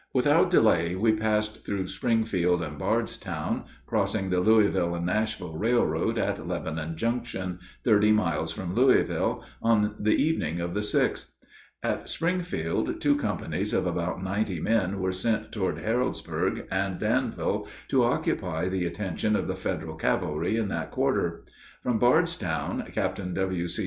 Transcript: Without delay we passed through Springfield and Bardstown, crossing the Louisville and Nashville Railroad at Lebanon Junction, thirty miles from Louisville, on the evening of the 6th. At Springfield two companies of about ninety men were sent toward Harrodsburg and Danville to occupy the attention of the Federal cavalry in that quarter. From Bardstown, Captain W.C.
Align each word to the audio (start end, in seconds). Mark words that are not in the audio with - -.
Without 0.15 0.49
delay 0.49 0.95
we 0.95 1.11
passed 1.13 1.63
through 1.63 1.85
Springfield 1.85 2.63
and 2.63 2.79
Bardstown, 2.79 3.65
crossing 3.85 4.31
the 4.31 4.39
Louisville 4.39 4.95
and 4.95 5.05
Nashville 5.05 5.53
Railroad 5.55 6.17
at 6.17 6.47
Lebanon 6.47 6.97
Junction, 6.97 7.59
thirty 7.83 8.11
miles 8.11 8.51
from 8.51 8.73
Louisville, 8.73 9.43
on 9.61 9.93
the 9.99 10.15
evening 10.15 10.59
of 10.59 10.73
the 10.73 10.79
6th. 10.79 11.33
At 11.83 12.09
Springfield 12.09 12.99
two 12.99 13.15
companies 13.15 13.73
of 13.73 13.85
about 13.85 14.23
ninety 14.23 14.59
men 14.59 14.99
were 14.99 15.11
sent 15.11 15.51
toward 15.51 15.77
Harrodsburg 15.77 16.65
and 16.71 16.97
Danville 16.97 17.67
to 17.89 18.03
occupy 18.03 18.69
the 18.69 18.85
attention 18.87 19.35
of 19.35 19.47
the 19.47 19.55
Federal 19.55 19.93
cavalry 19.95 20.57
in 20.57 20.67
that 20.69 20.89
quarter. 20.89 21.43
From 21.83 21.99
Bardstown, 21.99 22.89
Captain 22.91 23.35
W.C. 23.35 23.79